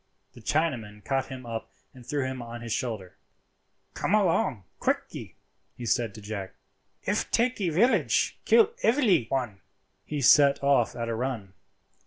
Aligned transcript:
The 0.33 0.41
Chinaman 0.41 1.05
caught 1.05 1.27
him 1.27 1.45
up 1.45 1.69
and 1.93 2.03
threw 2.03 2.25
him 2.25 2.41
on 2.41 2.61
his 2.61 2.73
shoulder. 2.73 3.17
"Come 3.93 4.15
along 4.15 4.63
quickee," 4.79 5.35
he 5.77 5.85
said 5.85 6.15
to 6.15 6.21
Jack; 6.21 6.55
"if 7.03 7.29
takee 7.29 7.69
village, 7.69 8.39
kill 8.43 8.71
evely 8.83 9.29
one." 9.29 9.61
He 10.03 10.19
set 10.19 10.63
off 10.63 10.95
at 10.95 11.07
a 11.07 11.13
run. 11.13 11.53